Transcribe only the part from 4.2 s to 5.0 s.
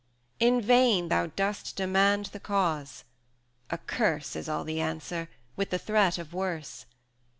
Is all the